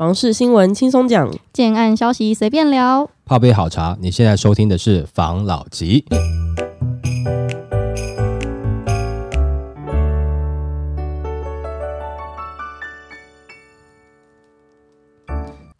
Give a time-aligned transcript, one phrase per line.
[0.00, 3.10] 房事新闻轻松讲，建案消息随便聊。
[3.26, 6.06] 泡杯好茶，你现在收听的是房老吉。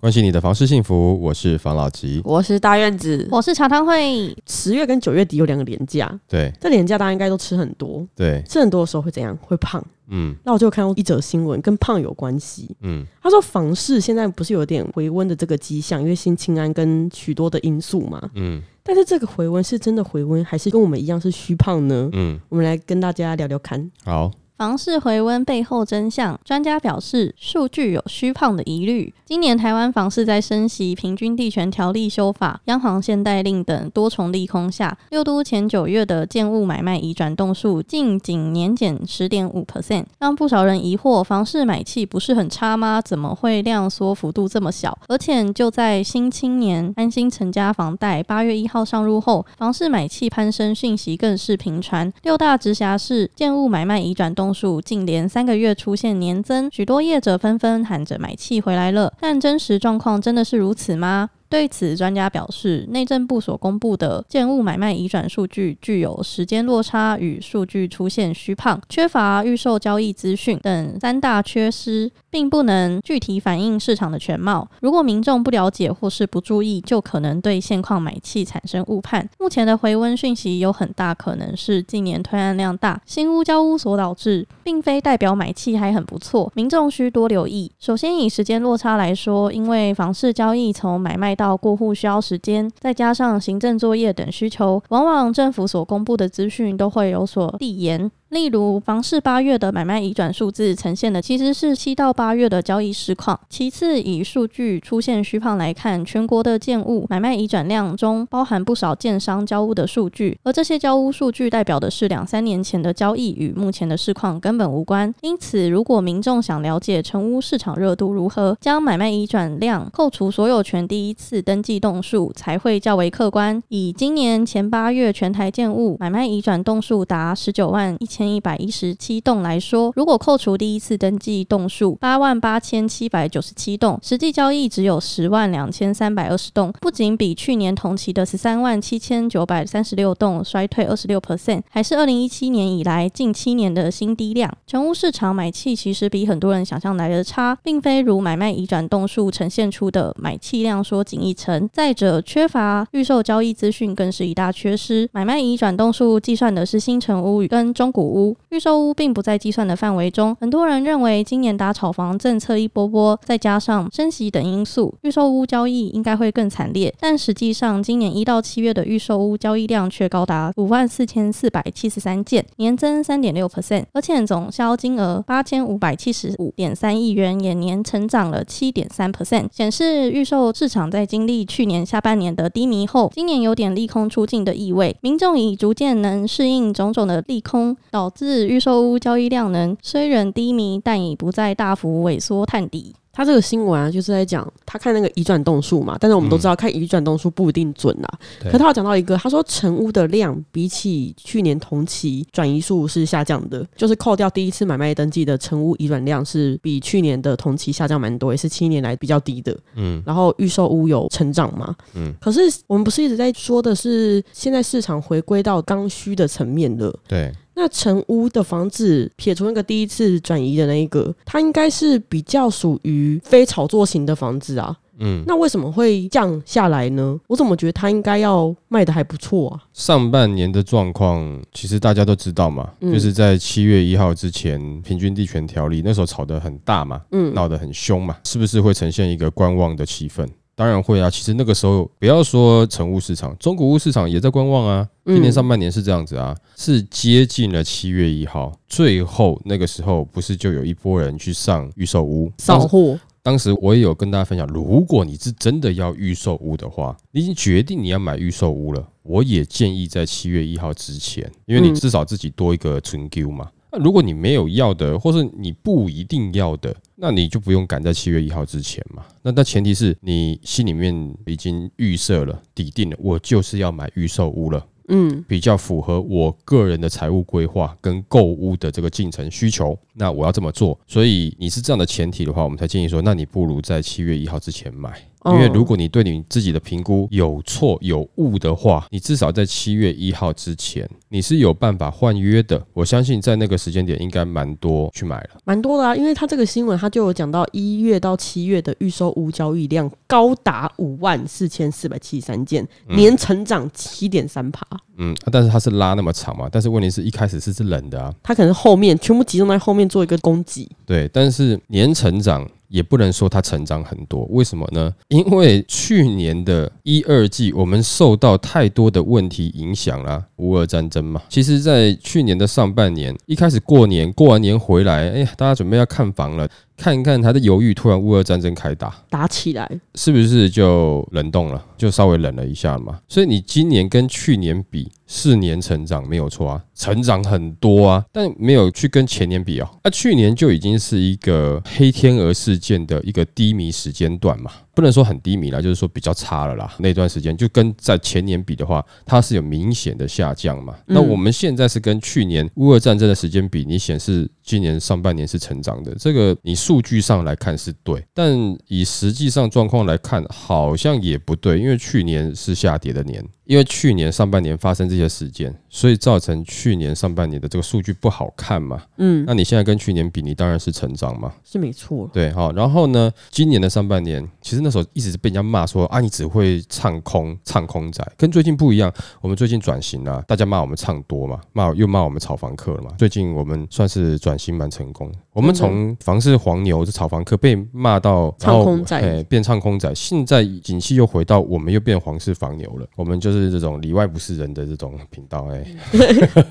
[0.01, 2.23] 关心你的房事幸福，我是房老吉。
[2.25, 3.29] 我是大院子。
[3.31, 9.37] 我是茶汤会，十月跟九月底有两个连假，对这连假大家应该都吃很多，对，吃很多的时候会怎样？
[9.43, 9.85] 会胖。
[10.13, 12.75] 嗯那我就看到一则新闻，跟胖有关系。
[12.81, 18.31] 嗯，他说房市现在不是有点回温的这个迹象，因为新青安跟许多的因素嘛。
[18.35, 22.09] 嗯但是这个回温是真的回温，还是跟我们一样是虚胖呢？
[22.15, 23.91] 嗯，我们来跟大家聊聊看。
[24.03, 26.39] 好，房市回温背后真相。
[26.45, 29.15] 专家表示，数据有虚胖的疑虑。
[29.25, 43.01] 今年台湾房市在升息、平均地权条例修法、央行限贷令等多重利空下，六都前九月的建物买卖移转动数近仅年减十点五 percent，让不少人疑惑：房市买气不是很差吗？
[43.01, 44.99] 怎么会量缩幅度这么小？
[45.09, 52.13] 而且就在新青年安心成家房贷八月一号上路后，房市买气攀升讯息更是频传。
[52.25, 59.13] 六大直辖市建物买卖移转动栋数近连三个月出现年增，许多业者纷纷喊着买气回来了。
[59.21, 61.31] 但真实状况真的是如此吗？
[61.49, 74.69] 对此，专家表示，内政部所公布的建物买卖移转数据具有时间落差与数据出现虚胖、缺乏预售交易资讯等三大缺失，并不能具体反映市场的全貌。
[74.81, 79.29] 如果民众不了解或是不注意，就可能对现况买气产生误判。
[79.39, 86.51] 目前的回温讯息有很大可能是近年推案量大、新屋交屋所导致，并非代表买气还很不错。
[86.55, 87.71] 民众需多留意。
[87.79, 98.11] 首先以时间落差来说，因为房市交易从买卖到过户需要时间，再加上行政作业等需求，往往政府所公布的资讯都会有所递延。
[98.31, 103.39] 例如，房市八月的买卖移转数字呈现的其实是七到八月的交易市况。
[103.49, 115.13] 其次，以数据出现虚胖来看，全国的建物买卖移转量中包含不少建商交屋的数据，而这些交屋数据代表的是两三年前的交易，与目前的市况根本无关。
[115.23, 123.61] 因此，如果民众想了解成屋市场热度如何，将买卖移转量扣除所有权第一次登记栋数，才会较为客观。
[123.71, 144.55] 以今年前八月全台建物买卖移转栋数达十九万一千千一百一十七栋来说，如果扣除第一次登记栋数八万八千七百九十七栋，实际交易只有十万两千三百二十栋，不仅比去年同期的十三万七千九百三十六栋衰退二十六 percent，还是二零一七年以来近七年的新低量。
[144.67, 151.67] 成屋市场买气其实比很多人想象来的差，并非如买卖移转栋数呈现出的买气量缩仅一成。
[151.73, 155.09] 再者，缺乏预售交易资讯更是一大缺失。
[155.11, 160.37] 买卖移转栋数计算的是新城屋跟中古屋，预售屋并不在计算的范围中。
[160.41, 166.93] 很多人认为今年打炒房政策一波波，再加上升息等因素，预售屋交易应该会更惨烈。
[167.01, 184.97] 但实际上，今年一到七月的预售屋交易量却高达五万四千四百七十三件，年增三点六 percent，而且总销金额八千五百七十五点三亿元，也年成长了七点三 percent，显示预售市场在经历去年下半年的低迷后，今年有点利空出尽的意味。
[185.01, 187.77] 民众已逐渐能适应种种的利空，
[188.09, 192.95] 致预售屋交易量能虽然低迷，但已不再大幅萎缩探底。
[193.13, 198.09] 他这个新闻啊，就是在讲他看那个移转动数嘛，但是我们都知道看移转动数不一定准啦。
[198.41, 209.55] 对可他有讲到一个，他说成屋的量比起去年同期转移数是下降的，就是扣掉第一次买卖登记的成屋移转量是比去年的同期下降蛮多，也是七年来比较低的。
[209.75, 216.97] 嗯然后预售屋有成长嘛，嗯，可是我们不是一直在说的是现在市场回归到刚需的层面了。
[217.09, 224.75] 对，那成屋的房子，撇除那个第一次转移的那一个，它应该是比较属于非炒作型的房子啊。
[225.03, 227.19] 嗯，那为什么会降下来呢？
[227.27, 229.61] 我怎么觉得它应该要卖的还不错啊？
[229.75, 240.27] 上半年的状况其实大家都知道嘛，嗯就是在七月一号之前，平均地权条例那时候吵得很大嘛，嗯，闹得很凶嘛，是不是会呈现一个观望的气氛？
[240.61, 241.09] 当然会啊。
[241.09, 244.87] 其实那个时候，不要说成屋市场，中古屋市场也在观望啊。
[245.07, 263.49] 嗯今年上半年是这样子啊，是接近了七月一号，最后那个时候不是就有一波人去上预售屋扫货，当时我也有跟大家分享，如果你是真的要预售屋的话，你已经决定你要买预售屋了，我也建议在七月一号之前，因为你嗯至少自己多一个存 Q 嘛。
[263.73, 269.05] 那如果你没有要的，或是你不一定要的，那你就不用赶在七月一号之前嘛。
[269.23, 274.67] 那但前提是你心里面已经预设了、底定了，我就是要买预售屋了。
[274.93, 280.77] 嗯比较符合我个人的财务规划跟购物的这个进程需求，那我要这么做。
[280.89, 285.01] 所以你是这样的前提的话，我们才建议说，那你不如在七月一号之前买。
[285.27, 292.63] 因为如果你对你自己的评估有错有误的话，你至少在七月一号之前，你是有办法换约的。
[292.73, 295.31] 我相信在那个时间点应该蛮多去买了。
[295.45, 304.67] 蛮多的啊，因为他这个新闻他就有讲到一月到七月的预售屋交易量高达五万四千四百七十三件，年成长七点三趴。
[304.97, 314.95] 嗯，啊但是它是拉那么长嘛，但是问题是一开始是是冷的啊，它可能后面全部集中在后面做一个供给，对，但是年成长也不能说它成长很多，为什么呢？
[315.09, 321.21] 因为去年的一二季我们受到太多的问题影响啦，乌俄战争嘛。
[321.29, 326.49] 其实，在去年的上半年，一开始过年过完年回来，哎呀，大家准备要看房了，
[326.81, 329.71] 看一看他的犹豫，突然乌俄战争开打，打起来。
[329.97, 331.63] 是不是就冷冻了？
[331.77, 332.99] 就稍微冷了一下嘛。
[333.07, 339.69] 所以你今年跟去年比，四年成长没有错啊，成长很多啊，但没有去跟前年比哦。
[339.85, 346.75] 那、去年就已经是一个黑天鹅事件的一个低迷时间段嘛，不能说很低迷啦，就是说比较差了啦。
[346.79, 350.75] 那段时间就跟在前年比的话，它是有明显的下降嘛。
[350.87, 358.35] 那我们现在是跟去年乌俄战争的时间比，你显示今年上半年是成长的，这个你数据上来看是对，但
[358.69, 363.25] 以实际上状况来看，好像也不对，因为去年是下跌的年。
[363.51, 368.81] 因为去年上半年发生这些事件，所以造成去年上半年的这个数据不好看嘛。
[368.99, 371.33] 嗯，那你现在跟去年比，你当然是成长嘛。
[371.45, 372.09] 是没错。
[372.13, 378.93] 对，好，然后呢，今年的上半年，其实那时候一直是被人家骂说啊，你只会唱空，唱空仔，跟最近不一样。
[379.21, 382.93] 我们最近转型了、大家骂我们唱多嘛，骂又骂我们炒房客了嘛。
[382.97, 395.65] 最近我们算是转型蛮成功，我们从房市黄牛是炒房客被骂到 然后唱空仔哎变唱空仔，现在景气又回到我们又变黄氏黄牛了，我们就是这种里外不是人的这种频道哎。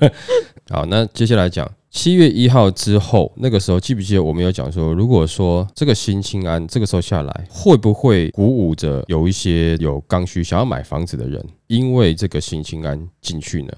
[0.70, 13.72] 好，那接下来讲七月一号之后，那个时候记不记得我们有讲说，如果说这个新青安这个时候下来，会不会鼓舞着有一些有刚需想要买房子的人，因为这个新青安进去呢？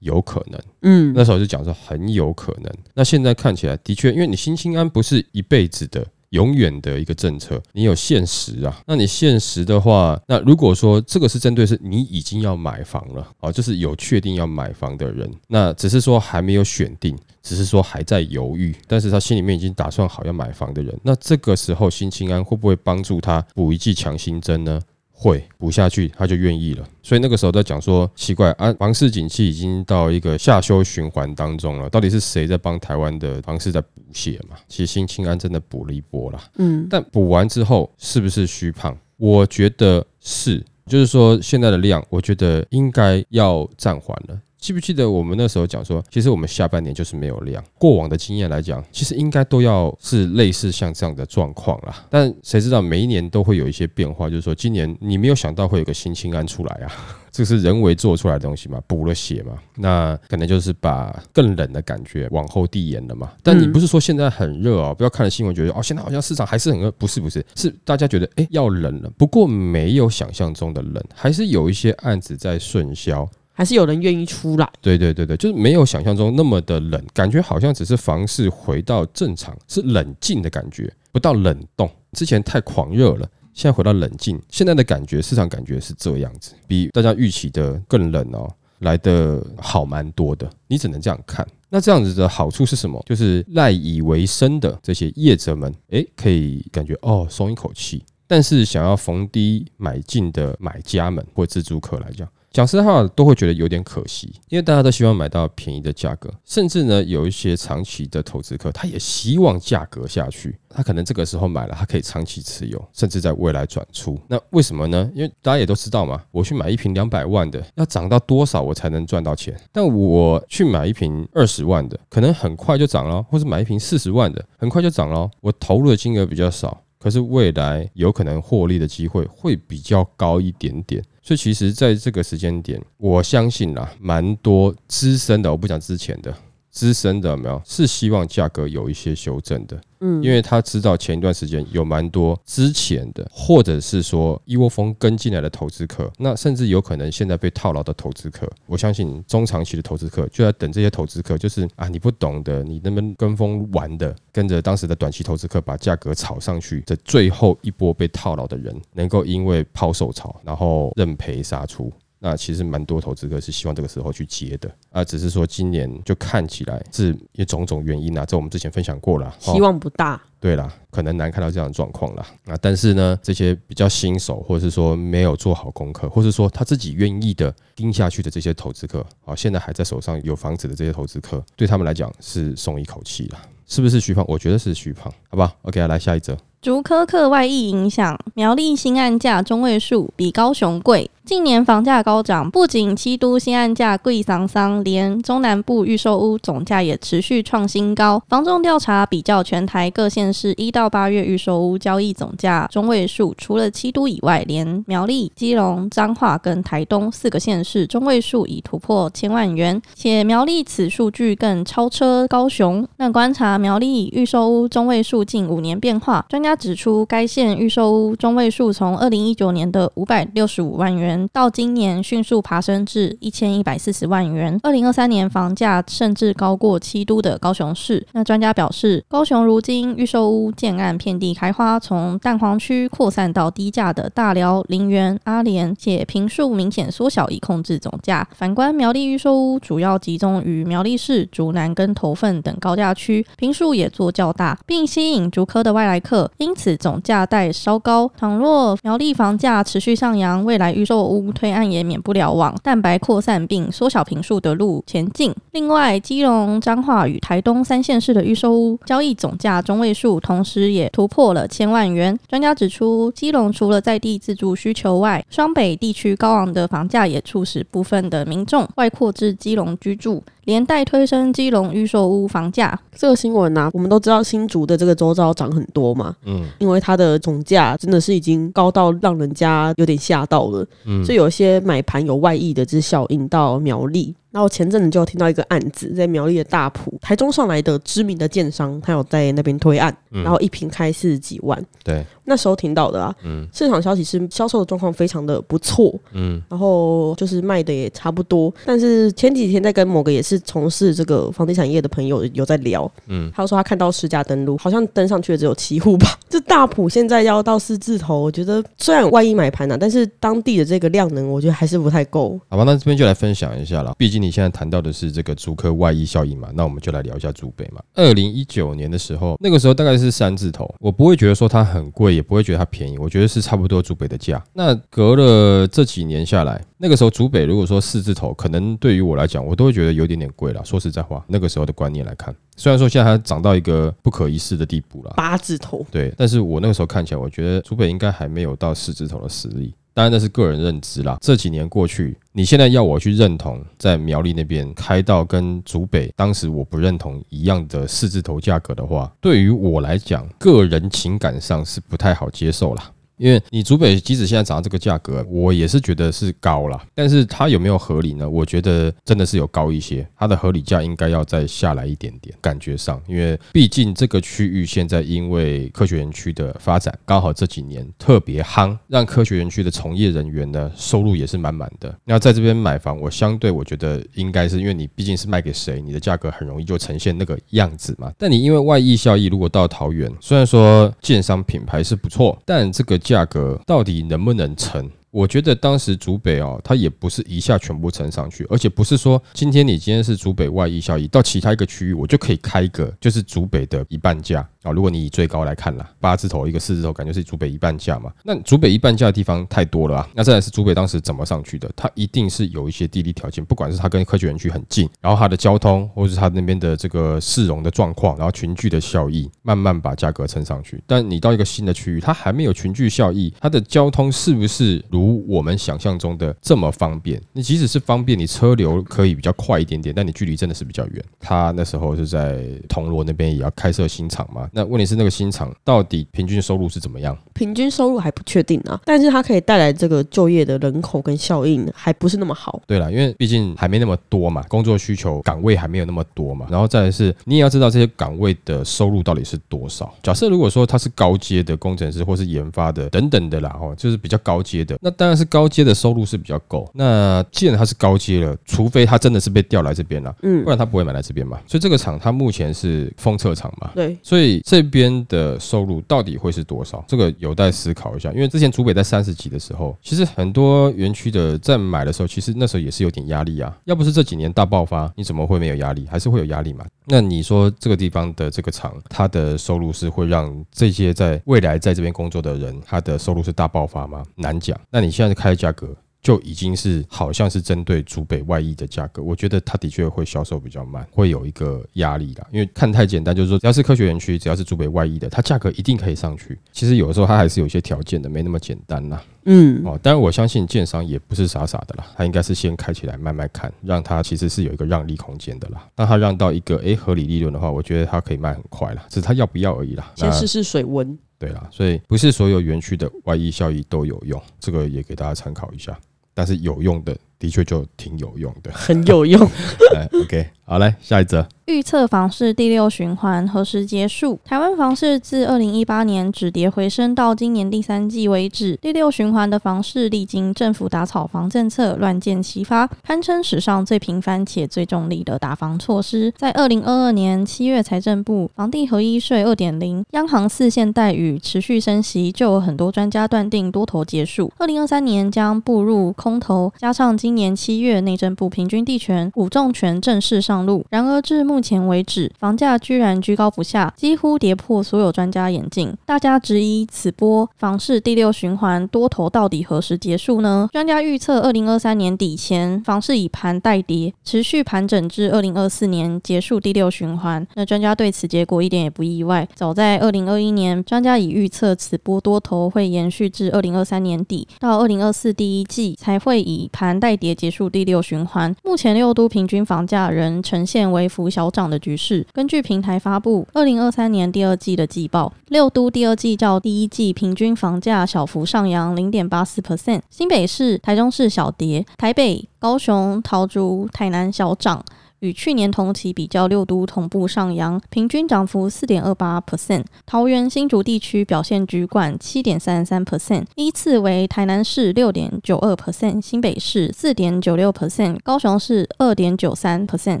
[0.04, 2.72] 有可能，嗯，那时候就讲说很有可能。
[2.94, 6.06] 那现在看起来的确，因为你新青安不是一辈子的。
[6.30, 8.82] 永远的一个政策，你有限时啊。
[8.88, 24.80] 那你限时的话，那如果说这个是针对是你已经要买房了，哦，就是有确定要买房的人，那只是说还没有选定，只是说还在犹豫，但是他心里面已经打算好要买房的人，那这个时候新青安会不会帮助他补一剂强心针呢？
[25.16, 26.84] 会补下去，他就愿意了。
[27.02, 34.56] 所以那个时候在讲说，奇怪啊，房市景气已经到一个下修循环当中了，到底是谁在帮台湾的房市在补血嘛？
[34.68, 38.96] 其实新青安真的补了一波啦，嗯，但补完之后是不是虚胖？
[39.16, 44.38] 我觉得是，就是说现在的量，我觉得应该要暂缓了。
[44.64, 47.62] 记不记得我们那时候讲说，其实我们下半年就是没有量。
[47.78, 52.02] 过往的经验来讲，其实应该都要是类似像这样的状况啦。
[52.08, 56.90] 但谁知道每一年都会有一些变化，就是说今年你没有想到会有个新青安出来啊，
[57.30, 63.30] 这是人为做出来的东西嘛，补了血嘛，那可能就是把更冷的感觉往后递延了嘛。
[63.42, 73.28] 但你不是说现在很热哦，不要看了新闻觉得哦，现在好像市场还是很热，不是不是，是大家觉得哎要冷了，不过没有想象中的冷，还是有一些案子在顺销。
[73.56, 74.68] 还是有人愿意出来。
[74.82, 81.88] 对对对对，就是没有想象中那么的冷，感觉好像只是房市回到正常，是冷静的感觉，不到冷冻。
[82.12, 90.50] 之前太狂热了，现在回到冷静，现在的感觉，市场感觉是这样子，比大家预期的更冷哦，来的好蛮多的。
[90.66, 91.46] 你只能这样看。
[91.70, 93.02] 那这样子的好处是什么？
[93.06, 98.04] 就是赖以为生的这些业者们，诶，可以感觉哦松一口气。
[98.26, 114.16] 但是想要逢低买进的买家们或自住客来讲，讲实话，都会觉得有点可惜，因为大家都希望买到便宜的价格，甚至呢，有一些长期的投资客，他也希望价格下去，他可能这个时候买了，他可以长期持有，甚至在未来转出。
[114.28, 115.10] 那为什么呢？
[115.16, 119.52] 因为大家也都知道嘛，我去买一瓶两百万的，要涨到多少我才能赚到钱？
[119.72, 126.80] 但我去买一瓶二十万的，可能很快就涨了，或者买一瓶四十万的，很快就涨了，我投入的金额比较少。
[127.00, 136.36] 可是未来有可能获利的机会会比较高一点点，所以其实在这个时间点，我相信啦，蛮多资深的，我不讲之前的
[136.74, 137.62] 资深的有没有？
[137.64, 161.92] 是希望价格有一些修正的，嗯，因为他知道前一段时间有蛮多之前的，或者是说一窝蜂跟进来的投资客，那甚至有可能现在被套牢的投资客，我相信中长期的投资客就在等这些投资客，就是啊你不懂的，你那边跟风玩的，跟着当时的短期投资客把价格炒上去，的最后一波被套牢的人，能够因为抛售潮，然后认赔杀出。
[162.26, 170.18] 那其实蛮多投资客是希望这个时候去接的啊，只是说今年就看起来是有种种原因啊，这我们之前分享过了，哦希望不大。
[170.40, 172.26] 对啦，可能难看到这样的状况啦。
[172.46, 183.38] 啊，但是呢，这些比较新手，或者是说没有做好功课，或是说他自己愿意的盯下去的这些投资客，啊，现在还在手上有房子的这些投资客，对他们来讲是松一口气了。
[183.66, 184.24] 是不是虚胖？
[184.28, 186.36] 我觉得是虚胖，好吧？OK，来下一则。
[186.60, 191.10] 竹科课外溢影响，苗栗新案价中位数比高雄贵。
[191.24, 198.22] 近年房价高涨，不仅七都新案价贵桑桑，连中南部预售屋总价也持续创新高。
[198.28, 212.86] 房仲调查比较全台各县市一到八月预售屋交易总价中位数，除了七都以外，连苗栗、基隆、彰化跟台东四个县市中位数已突破千万元，且苗栗此数据更超车高雄。
[212.98, 221.13] 那观察苗栗预售屋中位数近五年变化，专家指出，该县预售屋中位数从二零一九年的五百六十五万元。
[221.32, 228.06] 到今年迅速爬升至一千一百四十万元，二零二三年房价甚至高过七都的高雄市。
[228.12, 238.26] 那专家表示，高雄如今预售屋建案遍地开花，从蛋黄区扩散到低价的大寮、林园、阿联，且平数明显缩小以控制总价。
[238.34, 248.10] 反观苗栗预售屋，主要集中于苗栗市竹南跟头份等高价区，平数也做较大，并吸引竹科的外来客，因此总价带稍高。
[248.16, 255.34] 倘若苗栗房价持续上扬，未来预售屋推案也免不了往蛋白扩散并缩小平数的路前进。
[255.52, 262.18] 另外，基隆、彰化与台东三县市的预售屋交易总价中位数，同时也突破了千万元。
[262.28, 270.22] 专家指出，基隆除了在地自住需求外，双北地区高昂的房价也促使部分的民众外扩至基隆居住。
[270.44, 272.78] 连带推升基隆预售屋房价。
[272.94, 284.14] 这个新闻啊，我们都知道新竹的这个周遭涨很多嘛，嗯因为它的总价真的是已经高到让人家有点吓到了，嗯所以有些买盘有外溢的这效应到苗栗。
[284.34, 298.52] 然后前阵子就有听到一个案子，在苗栗的大埔，台中上来的知名的建商，他有在那边推案，嗯然后一平开四十几万，对，那时候听到的啊，嗯市场消息是销售的状况非常的不错，嗯然后就是卖的也差不多。
[298.64, 306.08] 但是前几天在跟某个也是从事这个房地产业的朋友有在聊，嗯，他说他看到十家登录，好像登上去的只有七户吧。
[306.28, 312.36] 这大埔现在要到四字头，我觉得虽然万一买盘啊，但是当地的这个量能，我觉得还是不太够。
[312.48, 313.94] 好吧，那这边就来分享一下了。
[313.96, 317.82] 毕竟你现在谈到的是这个竹科外溢效应嘛，那我们就来聊一下竹北嘛。
[317.94, 324.42] 二零一九年的时候，那个时候大概是三字头，我不会觉得说它很贵，也不会觉得它便宜，我觉得是差不多竹北的价。
[324.52, 330.64] 那隔了这几年下来，那个时候竹北如果说四字头，可能对于我来讲，我都会觉得有点点贵了。
[330.64, 339.74] 说实在话，那个时候的观念来看，虽然说现在它涨到一个不可一世的地步了，八字头，对，但是我那个时候看起来，我觉得竹北应该还没有到四字头的实力。
[339.94, 341.16] 当然那是个人认知啦。
[341.20, 352.90] 这几年过去，你现在要我去认同在苗栗那边开到跟竹北当时我不认同一样的四字头价格的话，对于我来讲，个人情感上是不太好接受啦。
[353.16, 356.80] 因为你竹北即使现在涨到这个价格，我也是觉得是高了。
[356.94, 358.28] 但是它有没有合理呢？
[358.28, 371.94] 我觉得真的是有高一些，它的合理价应该要再下来一点点，感觉上，因为毕竟这个区域现在因为科学园区的发展，刚好这几年特别夯，让科学园区的从业人员呢收入也是满满的。
[372.04, 378.12] 那在这边买房，我相对我觉得应该是因为你毕竟是卖给谁，你的价格很容易就呈现那个样子嘛。
[378.18, 384.90] 但你因为外溢效益，如果到桃园，虽然说建商品牌是不错，但这个价格到底能不能成？
[385.12, 394.72] 我觉得当时主北哦，它也不是一下全部撑上去，而且不是说今天你今天是主北外溢效益，到其他一个区域我就可以开一个就是主北的一半价啊。
[394.72, 398.12] 如果你以最高来看啦，八字头一个四字头，感觉是主北一半价嘛。
[398.24, 400.08] 那主北一半价的地方太多了啊。
[400.14, 401.70] 那再来是主北当时怎么上去的？
[401.76, 410.82] 它一定是有一些地理条件，不管是它跟科学园区很近，然后它的交通，或是它那边的这个市容的状况，然后群聚的效益，慢慢把价格撑上去。
[410.86, 417.20] 但你到一个新的区域，它还没有群聚效益，它的交通是不是如我们想象中的这么方便？
[417.32, 421.04] 你即使是方便，你车流可以比较快一点点，但你距离真的是比较远。
[421.20, 424.48] 它那时候是在铜锣那边也要开设新厂嘛？
[424.54, 427.16] 那问题是那个新厂到底平均收入是怎么样？
[427.34, 432.62] 平均收入还不确定啊，但是它可以带来这个就业的人口跟效应还不是那么好。
[432.66, 439.92] 对了，因为毕竟还没那么多嘛，工作需求岗位还没有那么多嘛，然后再来是你也要知道这些岗位的收入到底是多少。
[440.02, 446.70] 假设如果说他是高阶的工程师或是研发的等等的啦，哦，就是比较高阶的，那当然是高阶的收入是比较够。
[446.74, 451.40] 那既然他是高阶了，除非他真的是被调来这边了，嗯不，然他不会买来这边嘛。
[451.46, 456.84] 所以这个厂它目前是封测厂嘛，对，所以这边的收入到底会是多少？
[456.86, 458.12] 这个有待思考一下。
[458.12, 463.56] 因为之前竹北在三十几的时候，其实很多园区的在买的时候，其实那时候也是有点压力啊。
[463.64, 465.86] 要不是这几年大爆发，你怎么会没有压力？
[465.90, 466.66] 还是会有压力嘛？
[466.84, 474.04] 那你说这个地方的这个厂，它的收入是会让这些在未来在这边工作的人，他的收入是大爆发吗？
[474.16, 474.54] 难讲。
[474.70, 475.74] 那你现在开的价格？
[476.04, 482.26] 就已经是好像是针对主北外溢的价格，我觉得它的确会销售比较慢，会有一个压力啦。
[482.30, 486.38] 因为看太简单，就是说只要是科学园区，只要是主北外溢的，它价格一定可以上去。
[486.52, 489.02] 其实有的时候它还是有一些条件的，没那么简单啦。
[489.24, 495.66] 嗯，哦，当然我相信建商也不是傻傻的啦，他应该是先开起来慢慢看，让它其实是有一个让利空间的啦。
[495.74, 499.90] 当他让到一个诶合理利润的话，我觉得它可以卖很快啦，只是他要不要而已啦。
[499.96, 500.98] 先试试水温。
[501.16, 505.74] 对啦，所以不是所有园区的外溢效益都有用，这个也给大家参考一下。
[506.14, 509.20] 但是有用的，的确就挺有用的，很有用。
[509.74, 511.26] 哎，OK，好来下一则。
[511.46, 514.18] 预测房市第六循环何时结束？
[514.24, 526.10] 台湾房市自二零一八年止跌回升到今年第三季为止，第六循环的房市历经政府打草房政策乱箭齐发，堪称史上最频繁且最重力的打房措施。
[526.16, 534.32] 在二零二二年七月，财政部房地合一税二点零，央行四现代与持续升息，就有很多专家断定多头结束。
[534.38, 545.76] 二零二三年将步入空头，加上今年七月内政部平均地权五重权正式上路，然而至目目前为止，房价居然居高不下，几乎跌破所有专家眼镜。
[545.84, 550.48] 大家质疑此波房市第六循环多头到底何时结束呢？
[550.52, 557.26] 专家预测，二零二三年底前，房市以盘带跌，持续盘整至二零二四年结束第六循环。
[557.34, 559.28] 那专家对此结果一点也不意外。
[559.34, 568.32] 早在二零二一年，专家已预测此波多头会延续至二零二三年底，到二零二四第一季才会以盘带跌结束第六循环。
[568.44, 571.23] 目前六都平均房价仍呈现微幅小。
[571.30, 572.06] 涨的局势。
[572.12, 584.64] 根据平台发布二零二三年第二季的季报，六都第二季较第一季平均房价小幅上扬零点八四 percent，新北市、台中市小跌，台北、高雄、桃竹、台南小涨。
[585.04, 589.62] 与去年同期比较，六都同步上扬，平均涨幅四点二八 percent。
[589.84, 600.00] 桃园新竹地区表现居冠，七点三三 percent，依次为台南市六点九二 percent，新北市四点九六 percent，高雄市二点九三 percent，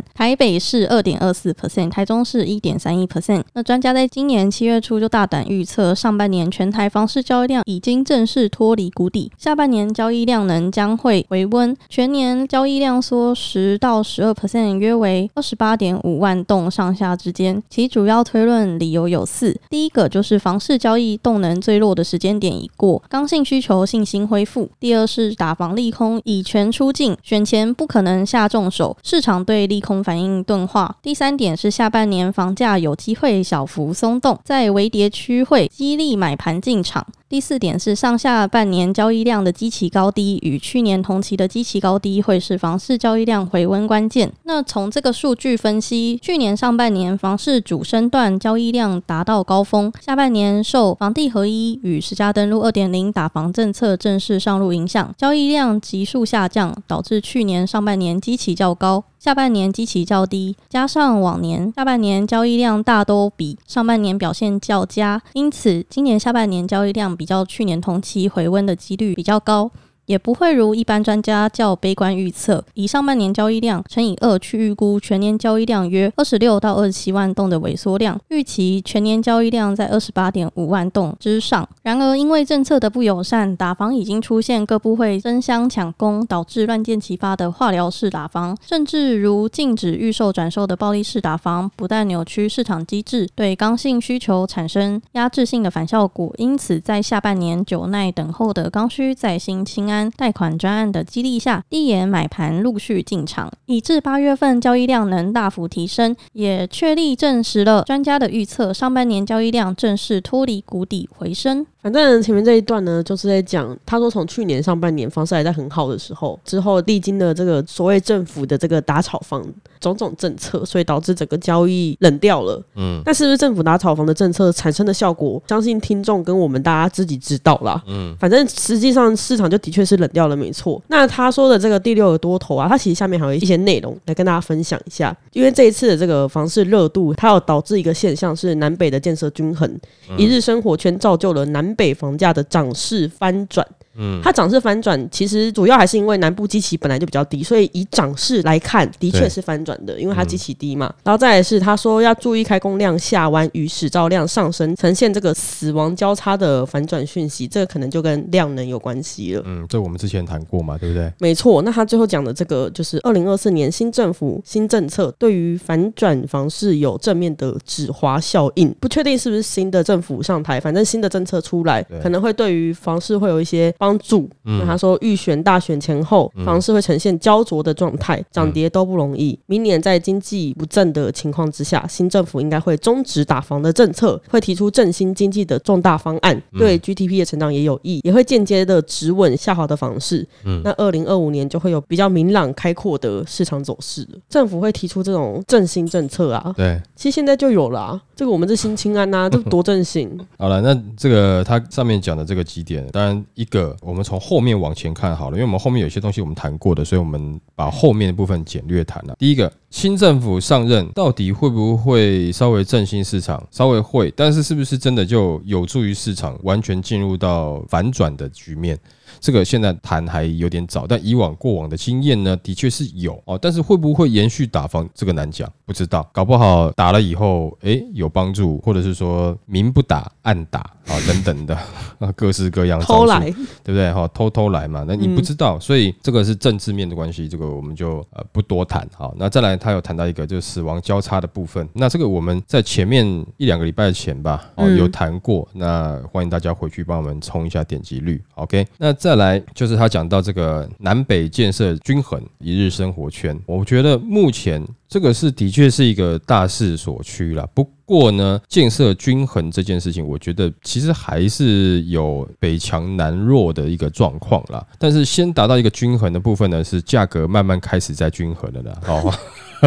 [0.14, 3.42] 台北市二点二四 percent，台中市一点三一 percent。
[3.52, 14.93] 那专家在今年七月初就大胆预测，上半年全台房市交易量已经正式脱离谷底，下半年交易量能将会回温，全年交易量缩十到十二 percent 约。
[14.94, 37.06] 为二十八点五万栋上下之间，其主要推论理由有四：第一个就是房市交易动能最弱的时间点已过，刚性需求信心恢复；第二是打房利空以权出境，选前不可能下重手，市场对利空反应钝化；第三点是下半年房价有机会小幅松动，在微跌区会激励买盘进场。
[37.34, 44.32] 第四点是上下半年交易量的基期高低与去年同期的基期高低会是房市交易量回温关键。
[44.44, 59.02] 那从这个数据分析，去年上半年房市主升段交易量达到高峰，下半年受房地合一与十家登录二点零打房政策正式上路影响，交易量急速下降，导致去年上半年基期较高。
[59.24, 69.70] 下半年基期较低，加上往年下半年交易量大都比上半年表现较佳，因此今年下半年交易量比较去年同期回温的几率比较高。
[70.06, 81.66] 也不会如一般专家较悲观预测，以上半年交易量乘以二去预估全年交易量约二十六到二十七万栋的萎缩量，预期全年交易量在二十八点五万栋之上。
[81.82, 96.30] 然而，因为政策的不友善，打房已经出现各部会争相抢攻，导致乱箭齐发的化疗式打房，甚至如禁止预售转售的暴力式打房，不但扭曲市场机制，对刚性需求产生压制性的反效果。
[96.36, 99.93] 因此，在下半年久耐等候的刚需在新清安。
[100.16, 111.66] 贷款专案的激励下，低延买盘陆续进场，以至八月份交易量能大幅提升，也确立证实了专家的预测，上半年交易量正式脱离谷底回升。
[111.84, 119.44] 反正前面这一段呢，就是在讲，他说从去年上半年房市还在很好的时候，之后历经了这个所谓政府的这个打炒房
[119.78, 122.58] 种种政策，所以导致整个交易冷掉了。
[122.76, 125.42] 嗯，那是不是政府打炒房的政策产生的效果？
[125.46, 127.82] 相信听众跟我们大家自己知道啦。
[127.86, 130.80] 嗯，反正实际上市场就的确是冷掉了，没错。
[130.88, 139.70] 那他说的这个第六个多头啊，他其实下面还有一些内容来跟大家分享一下，因为这一次的这个房市热度，它有导致一个现象是南北的建设均衡，
[140.16, 141.73] 一日生活圈造就了南。
[141.74, 150.92] 北房价的涨势翻转，嗯，它涨势反转，其实主要还是因为南部基期本来就比较低，所以以涨势来看，的确是反转的，因为它基期低嘛。
[151.02, 159.42] 然后再来是他说要注意开工量下弯与使照量上升，呈现这个死亡交叉的反转讯息，这个可能就跟量能有关系了。
[159.44, 161.12] 嗯，这我们之前谈过嘛，对不对？
[161.18, 174.26] 没错，那他最后讲的这个就是二零二四年新政府新政策对于反转房市有正面的止滑效应，不确定是不是新的政府上台，反正新的政策出来，可能会对于房市会有一些帮助。
[174.46, 179.38] 嗯那他说预选大选前后，房市会呈现焦灼的状态，涨跌都不容易。
[179.44, 190.26] 明年在经济不振的情况之下，新政府应该会终止打房的政策，会提出振兴经济的重大方案，嗯对 GDP 的成长也有益，也会间接的止稳下滑的房市。
[190.44, 194.06] 嗯那二零二五年就会有比较明朗开阔的市场走势。
[194.28, 198.00] 政府会提出这种振兴政策啊，对，其实现在就有了、啊。
[198.16, 200.08] 这个我们是新青安呐、这多振兴。
[200.38, 209.14] 好了，那这个他上面讲的这个几点，当然一个我们从后面往前看好了，因为我们后面有些东西我们谈过的，所以我们把后面的部分简略谈了。
[209.18, 213.46] 第一个，新政府上任到底会不会稍微振兴市场？
[213.50, 218.78] 稍微会，但是是不是真的就有助于市场完全进入到反转的局面？
[219.24, 231.54] 这个现在谈还有点早，但以往过往的经验呢，的确是有哦，但是会不会延续打房，这个难讲，不知道，搞不好打了以后，哎，有帮助，或者是说明不打暗打啊等等的
[231.98, 233.32] 啊，各式各样偷来，对
[233.64, 233.90] 不对？
[233.94, 238.86] 哈，偷偷来嘛，那你不知道，所以这个是政治面的关系，这个我们就呃不多谈。
[238.94, 243.06] 好，那再来，他有谈到一个就是死亡交叉的部分，那这个我们在前面
[243.38, 248.22] 一两个礼拜前吧，哦有谈过，那欢迎大家回去帮我们冲一下点击率。
[248.34, 257.48] OK，那再来就是他讲到这个南北建设均衡一日生活圈，我觉得目前这个是的确是一个大势所趋啦。
[257.54, 264.66] 不过呢，建设均衡这件事情，我觉得其实还是有北强南弱的一个状况啦。
[264.80, 268.80] 但是先达到一个均衡的部分呢，是价格慢慢开始在均衡了啦。
[268.88, 269.14] 哦。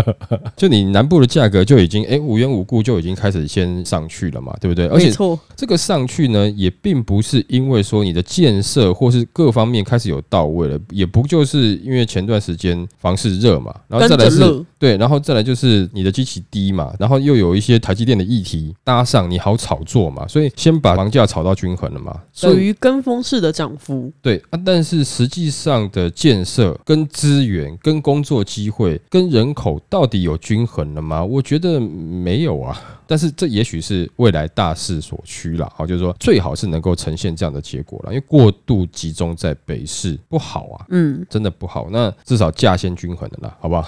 [0.56, 4.88] 就你南部的价格就已经哎无缘无故就已经开始先上去了嘛，对不对？
[4.88, 24.12] 而且错，这个上去呢，也并不是因为说你的建设或是各方面开始有到位了，也不就是因为前段时间房市热嘛，然后再来是对，然后再来就是你的机器低嘛，然后又有一些台积电的议题搭上，你好炒作嘛，所以先把房价炒到均衡了嘛，属于跟风式的涨幅。
[24.22, 31.24] 对啊，但是实际上的建设、跟资源、跟工作机会、跟人口到底有均衡了吗？
[31.24, 32.80] 我觉得没有啊。
[33.10, 41.88] 但是这也许是未来大势所趋啦，好，就是说最好是能够呈现这样的结果了，因为过度集中在北市不好啊，嗯，真的不好。
[41.90, 43.88] 那至少价先均衡的啦，好不好？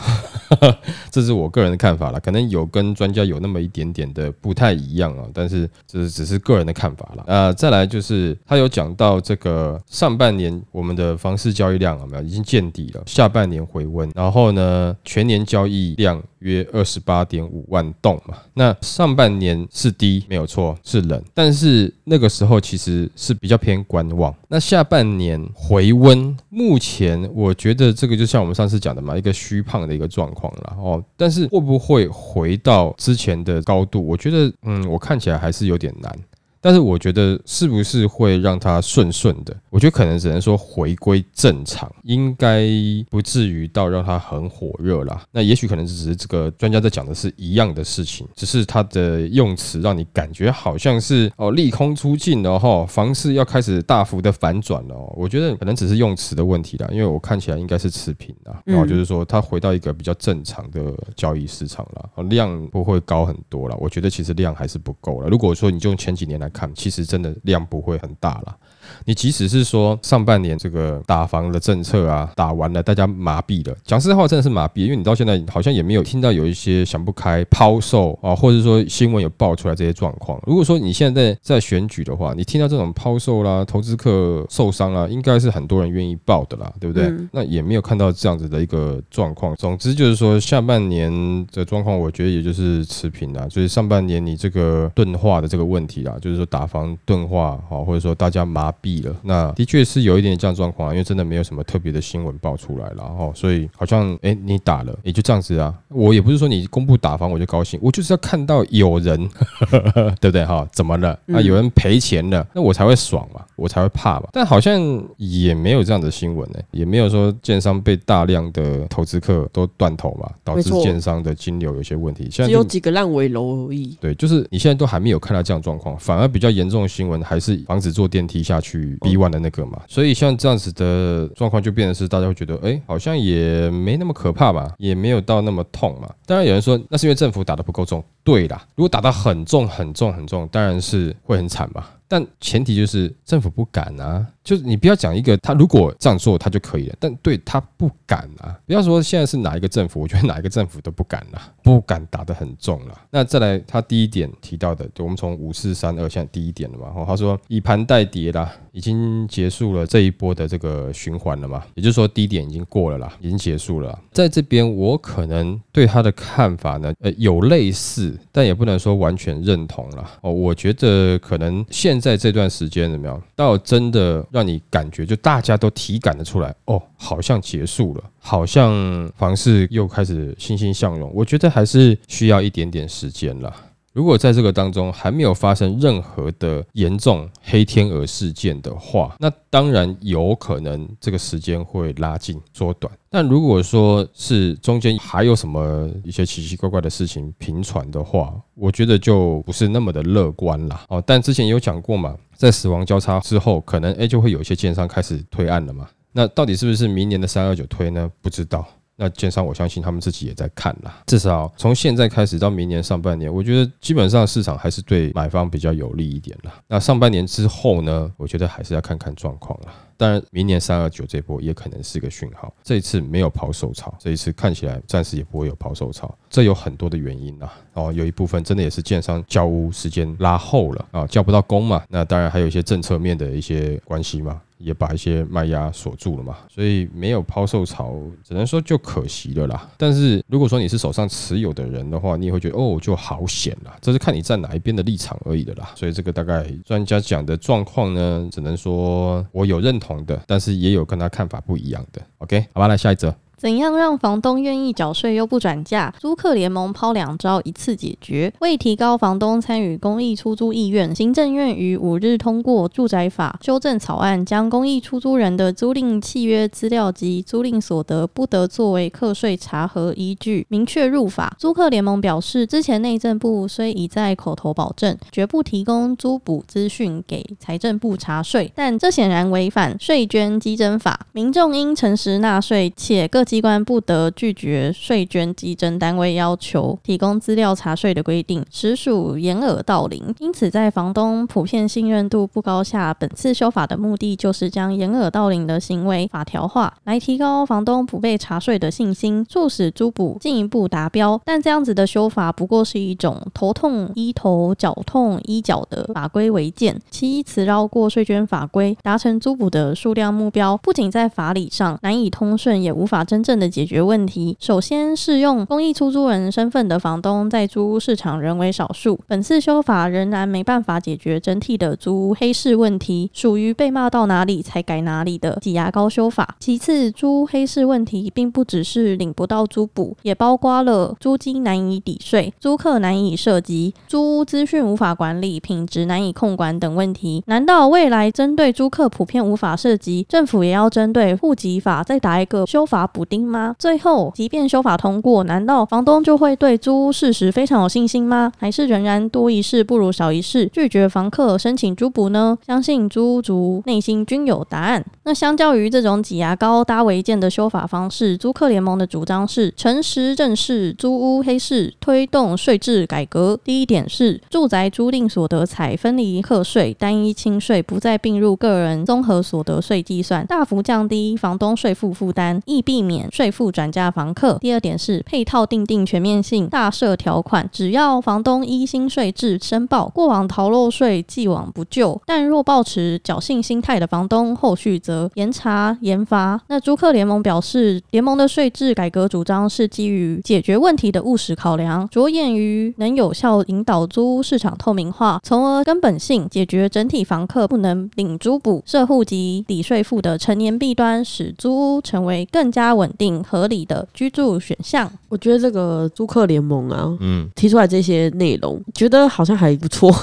[1.11, 7.23] 这是我个人的看法了，可能有跟专家有那么一点点的不太一样啊，但是这只是个人的看法了。
[7.27, 18.37] 呃，再来就是他有讲到这个上半年我们的房市交易量有没有已经见底了，下半年回温，然后呢全年交易量约二十八点五万栋嘛。
[18.53, 24.33] 那上半年是低，没有错，是冷，但是那个时候其实是比较偏观望。
[24.47, 31.03] 那下半年回温，目前我觉得这个就像我们上次讲的嘛，一个虚胖的一个状况了哦。
[31.15, 34.05] 但是会不会回到之前的高度？
[34.05, 36.15] 我觉得，嗯，我看起来还是有点难。
[36.61, 39.55] 但是我觉得是不是会让它顺顺的？
[39.69, 42.67] 我觉得可能只能说回归正常，应该
[43.09, 45.23] 不至于到让它很火热啦。
[45.31, 55.13] 那也许可能只是这个专家在讲的是一样的事情，只是他的用词让你感觉好像是哦利空出尽了哈，房市要开始大幅的反转了哦。
[55.15, 63.75] 我觉得可能只是用词的问题啦，因为我看起来应该是持平啦，然后就是说它回到一个比较正常的交易市场了，哦量不会高很多了。
[63.79, 65.29] 我觉得其实量还是不够了。
[65.29, 68.57] 如果说你就用前几年来看，其实真的量不会很大了。
[69.05, 80.39] 你即使是说上半年这个打房的政策啊打完了，大家麻痹了，讲实话真的是麻痹，因为你到现在好像也没有听到有一些想不开抛售啊，或者说新闻有爆出来这些状况。
[80.45, 87.07] 如果说你现在在选举的话，你听到这种抛售啦、投资客受伤啦，应该是很多人愿意报的啦，对不对？
[87.07, 89.55] 嗯那也没有看到这样子的一个状况。
[89.55, 91.11] 总之就是说，下半年
[91.51, 93.47] 的状况，我觉得也就是持平啦。
[93.49, 105.73] 所以上半年你这个钝化的这个问题啦，就是说打房钝化好，或者说大家麻痹了，那的确是有一点这样状况啊，因为真的没有什么特别的新闻爆出来了哦，所以好像哎、你打了也就这样子啊。
[105.89, 109.29] 我也不是说你公布打房我就高兴，我就是要看到有人，
[110.19, 110.67] 对不对哈？
[110.71, 111.09] 怎么了？
[111.09, 113.41] 啊，嗯有人赔钱了，那我才会爽嘛。
[113.59, 114.29] 我才会怕嘛。
[114.31, 114.81] 但好像
[115.17, 122.29] 也没有这样的新闻呢、也没有说建商被大量的投资客都断头嘛，导致建商的金流有些问题。
[122.31, 123.97] 现在只有几个烂尾楼而已。
[123.99, 129.81] 对，就是你现在都还没有看到这样状况，反而比较严重的新闻还是防止坐电梯下去 B one 的那个嘛。
[129.87, 136.09] 所以像这样子的状况，就变成是大家会觉得，哎、好像也没那么可怕吧，也没有到那么痛嘛。
[136.25, 138.03] 当然有人说，那是因为政府打的不够重。
[138.23, 141.83] 对啦，如果打得很重、很重、很重，当然是会很惨嘛。
[142.09, 148.59] 但前提就是政府不敢啊，就是你不要讲一个他如果这样做他就可以了，但对他不敢啊。
[148.65, 153.01] 不要说现在是哪一个政府，我觉得哪一个政府都不敢啦，不敢打得很重了。
[153.11, 163.97] 那再来，他第一点提到的，就我们从五四三二现在第一点了嘛，哦，他说以盘代跌啦，已经结束了这一波的这个循环了嘛，也就是说低点已经过了啦，已经结束了。
[164.11, 170.11] 在这边我可能对他的看法呢，呃，有类似，但也不能说完全认同啦。
[170.21, 178.03] 哦，我觉得可能现在这段时间怎么样，到真的让你感觉就大家都体感的出来，哦，好像结束了。
[178.19, 183.53] 好像房市又开始欣欣向荣，我觉得还是需要一点点时间了。
[183.99, 192.89] 如果在这个当中还没有发生任何的严重黑天鹅事件的话，那当然有可能这个时间会拉近缩短。
[193.09, 200.85] 但如果说是中间还有什么一些奇奇怪怪的事情频传的话，我觉得就不是那么的乐观啦。
[200.87, 205.89] 哦，但之前有讲过嘛，在死亡交叉之后，可能诶就会有一些建商开始推案了嘛。
[206.13, 208.09] 那到底是不是明年的三二九推呢？
[208.21, 208.65] 不知道。
[209.01, 216.51] 那券商我相信他们自己也在看啦，至少从现在开始到明年上半年，我觉得基本上市场还是对买方比较有利一点啦。
[216.67, 219.73] 那上半年之后呢，我觉得还是要看看状况啦。
[219.99, 222.53] 当然，明年三二九这波也可能是个讯号。
[222.63, 227.53] 这一次没有抛售潮，这一次看起来暂时也不会有抛售潮，这有很多的原因啦。
[227.73, 231.83] 哦，有一部分真的也是建商交屋时间拉后了啊，交不到工嘛。
[231.89, 234.41] 那当然还有一些政策面的一些关系嘛。
[234.59, 239.69] 也把一些卖压锁住了嘛，所以没有抛售潮，只能说就可惜了啦。
[239.77, 243.73] 但是如果说你是手上持有的人的话，你也会觉得哦，就好险啦。
[243.79, 245.71] 这是看你站哪一边的立场而已的啦。
[245.77, 252.01] 所以这个大概专家讲的状况呢，只能说我有认同的，但是也有跟他看法不一样的。
[252.19, 253.13] OK，好吧，来下一则。
[253.39, 255.93] 怎样让房东愿意缴税又不转嫁？
[255.97, 258.33] 租客联盟抛两招一次解决。
[258.41, 271.33] 为提高房东参与公益出租意愿，行政院于五日通过住宅法修正草案，将公益出租人的租赁契约资料及租赁所得不得作为课税查核依据，明确入法。
[271.39, 290.15] 租客联盟表示，之前内政部虽已在口头保证绝不提供租补资讯给财政部查税，但这显然违反税捐稽征法，民众应诚实纳税，且各机关不得拒绝税捐稽征单位要求提供资料查税的规定，实属掩耳盗铃。
[290.17, 301.21] 因此，在房东普遍信任度不高下，本次修法的目的就是将掩耳盗铃的行为法条化，来提高房东不被查税的信心，促使租补进一步达标。
[301.23, 314.37] 但这样子的修法不过是一种头痛医头、脚痛医脚的法规违建，其依此绕过税捐法规，达成租补的数量目标，不仅在法理上难以通顺，也无法真真正的解决问题。
[314.39, 326.37] 首先，是用公益出租人身份的房东在租屋市场仍为少数，本次修法仍然没办法解决整体的租屋黑市问题，属于被骂到哪里才改哪里的挤牙膏修法。
[326.39, 337.21] 其次，租屋黑市问题并不只是领不到租补，也包括了租金难以抵税、租客难以涉及、租屋资讯无法管理、品质难以控管等问题。
[337.27, 343.55] 难道未来针对租客普遍无法涉及，政府也要针对户籍法再打一个修法补丁吗？
[343.57, 348.31] 最后，即便修法通过，难道房东就会对租屋事实非常有信心吗？
[348.37, 352.37] 还是仍然多一事不如少一事，拒绝房客申请租补呢？
[352.45, 354.85] 相信租屋族内心均有答案。
[355.03, 363.39] 那相较于这种挤牙膏搭违建的修法方式，租客联盟的主张是诚实正视租屋黑市，推动税制改革。
[363.43, 374.37] 第一点是住宅租赁所得采分离课税，单一清税，不再并入个人综合所得税计算，大幅降低房东税负负担，亦避免税负转嫁房客。
[374.39, 382.01] 第二点是配套定定全面性大设条款，只要房东依新税制申报，过往逃漏税既往不咎。
[382.05, 386.41] 但若抱持侥幸心态的房东，后续则严查严罚。
[386.47, 404.91] 那租客联盟表示，联盟的税制改革主张是基于解决问题的务实考量，着眼于能有效引导租屋市场透明化，从而根本性解决整体房客不能领租补、设户及抵税负的成年弊端，使租屋成为更加稳定合理的居住选项。
[405.09, 409.93] 我觉得这个租客联盟啊，嗯，提出来这些内容，觉得好像还不错。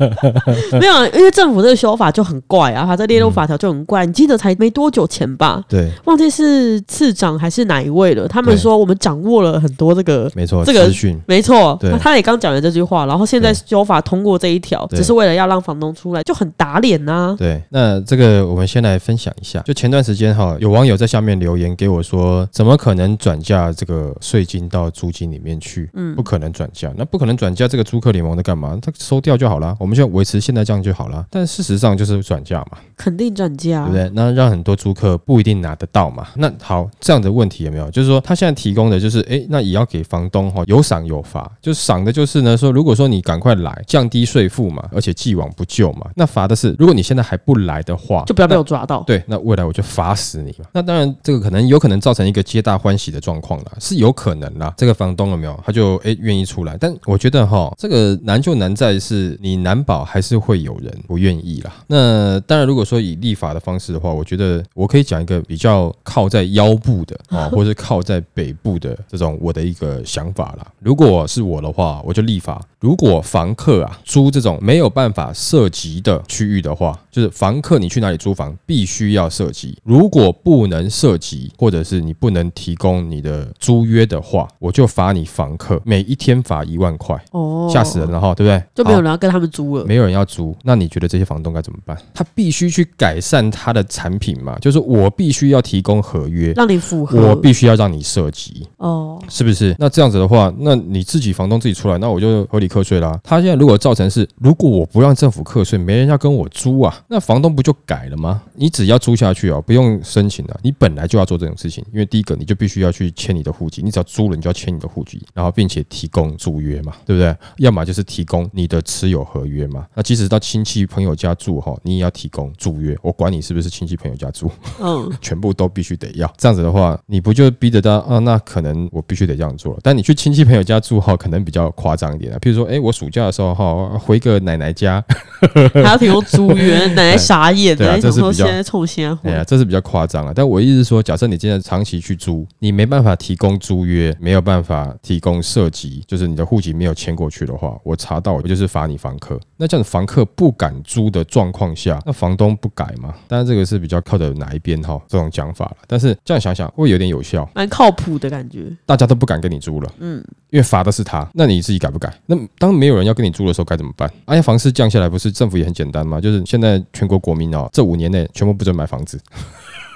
[0.78, 4.04] 没有啊，因为政府这个修法就很怪啊，它这列入法条就很怪。
[4.06, 5.62] 你记得才没多久前吧？
[5.68, 8.26] 对，忘记是次长还是哪一位了。
[8.28, 19.60] 他们说我们掌握了很多这个，没错，这个资讯没错，对他他也刚讲了这句话，然后现在修法通过这一条，只是为了要让房东出来，就很打脸呐、对，那这个我们先来分享一下。
[19.60, 25.90] 就前段时间哈，有网友在下面留言给我说，怎么可能转嫁这个税金到租金里面去？
[25.94, 28.78] 嗯，不可能转嫁，那不可能转嫁这个租客联盟在干嘛？
[28.80, 31.24] 他收掉就好啦，我们就维持现在这样就好啦。
[31.30, 34.10] 但事实上就是转嫁嘛，肯定转嫁，对不对？
[34.14, 36.28] 那让很多租客不一定拿得到嘛。
[36.36, 37.90] 那好，这样的问题有没有？
[37.90, 46.06] 就是说他现在提供的就是，诶，那也要给房东哈有赏有罚，就是赏的就是呢说，如果说你赶快来，降低税负嘛，而且既往不咎嘛。
[46.14, 49.02] 那罚的是，如果你现在还不来的话，就不要被我抓到。
[49.06, 50.66] 对，那未来我就罚死你嘛。
[50.72, 54.72] 那当然，这个可能有可能造成一个皆大欢喜的状况啦，是有可能啦。
[54.76, 61.70] 这个房东有没有，他就哎愿意出来，但我觉得哈，这个难就难在是你难保还是会有人不愿意啦。
[61.86, 70.66] 那当然，如果说以立法的方式的话，我觉得我可以讲一个比较靠在腰部的啊，或者是靠在北部的这种我的一个想法啦。
[70.78, 88.64] 如果是我的话，我就立法，如果房客啊租这种没有办法涉及的区域的话，就是房客你去哪里租房必须要涉及，如果不能涉及，或者是你不能提供你的租约的话，我就罚你房客每一天罚一万块，哦，吓死人了哈，对不对？
[88.74, 89.84] 就没有好人要跟他们租了。
[89.84, 91.96] 没有人要租，那你觉得这些房东该怎么办？
[92.14, 99.74] 他必须去改善他的产品嘛，就是我必须要提供合约，让你符合我必须要让你涉及，哦，是不是？
[99.78, 103.18] 那这样子的话，那你自己房东自己出来，那我就合理课税啦。
[103.24, 108.40] 他现在如果造成是，如果我不让政府课税，没人要跟我租啊，那房东不就改了吗？
[108.54, 117.34] 你只要租下去哦，不用申请了，你本来就要做这种事情，因为第一个你就必须要去签你的户籍，你只要租了，你就要签你的户籍，然后并且提供租约嘛，对不对？
[117.58, 119.86] 要么就是提供你的持有合约嘛。
[119.94, 124.50] 那即使到亲戚朋友家住哈，你也要提供租约，我管你是不是亲戚朋友家住。
[124.80, 126.32] 嗯， 全部都必须得要。
[126.36, 128.18] 这样子的话，你不就逼得到啊？
[128.18, 129.80] 那可能我必须得这样做了。
[129.82, 132.38] 但你去亲戚朋友家住哈，可能比较夸张一点啊。
[132.40, 135.02] 譬如说，哎、我暑假的时候哈，回个奶奶家，
[135.72, 140.32] 还要提供租约， 奶奶傻眼，对啊奶奶想说这是比较现在冲现在混，哎呀，这是比较夸张啊。
[140.34, 149.38] 但我意思是说，假设你今天长期去租，你没办法提供租约，没有办法提供涉及，就是你的户籍没有迁过去的话，我查到我就是罚你房客。
[149.56, 153.14] 那这样子房客不敢租的状况下，那房东不改吗？
[153.28, 155.76] 当然这个是比较靠的哪一边哈，这种讲法了。
[155.86, 157.48] 但是这样想想会有点有效。
[157.54, 158.70] 蛮靠谱的感觉。
[158.86, 162.12] 大家都不敢跟你租了，嗯，因为罚的是他，那你自己改不改？
[162.26, 164.10] 那当没有人要跟你租的时候该怎么办？
[164.26, 166.20] 哎呀，房市降下来，不是政府也很简单吗？
[166.20, 169.20] 就是现在全国国民哦，这五年内全部不准买房子。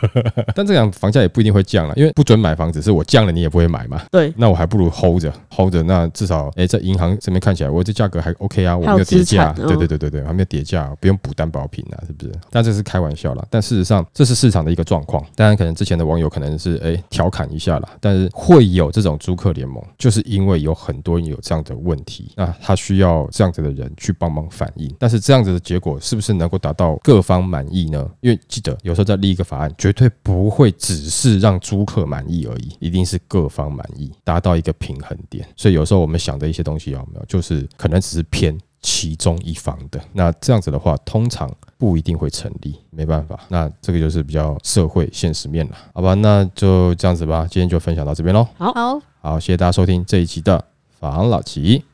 [0.54, 4.02] 但这样房价也不一定会降了，因为不准买房子是我降了你也不会买嘛。
[4.10, 12.32] 对，那我还不如 hold 着 hold 着，那至少哎、在银行这边看起来我这价格还 OK 啊，我没有跌价，对对对对对，还没有跌价，不用补担保品啊，是不是？
[12.50, 15.24] 但这是开玩笑啦，但事实上这是市场的一个状况。
[15.34, 24.94] 当然，可能之前的网友可能是哎调侃一下啦，但是会有这种租客联盟，就是因为有很多人有这样的问题，那他需要这样子的人去帮忙反映。
[24.98, 28.08] 但是这样子的结果是不是能够达到各方满意呢？
[28.20, 35.46] 因为记得有时候在立一个法案，绝对不会只是让租客满意而已，一定是各方满意，达到一个平衡点。
[35.56, 40.00] 所以有时候我们想的一些东西有没有，就是可能只是偏其中一方的。
[40.12, 43.38] 那这样子的话，通常不一定会成立，没办法。
[43.48, 46.14] 那这个就是比较社会现实面了，好吧？
[46.14, 48.46] 那就这样子吧，今天就分享到这边喽。
[48.56, 50.64] 好，好，谢谢大家收听这一期的
[50.98, 51.84] 法郎老齐。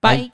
[0.00, 0.30] 拜。